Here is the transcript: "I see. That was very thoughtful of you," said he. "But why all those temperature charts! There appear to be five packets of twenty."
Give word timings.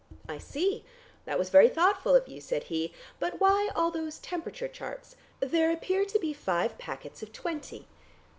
"I 0.27 0.39
see. 0.39 0.83
That 1.25 1.37
was 1.37 1.51
very 1.51 1.69
thoughtful 1.69 2.15
of 2.15 2.27
you," 2.27 2.41
said 2.41 2.63
he. 2.63 2.91
"But 3.19 3.39
why 3.39 3.69
all 3.75 3.91
those 3.91 4.17
temperature 4.17 4.67
charts! 4.67 5.15
There 5.41 5.71
appear 5.71 6.05
to 6.05 6.17
be 6.17 6.33
five 6.33 6.79
packets 6.79 7.21
of 7.21 7.31
twenty." 7.31 7.87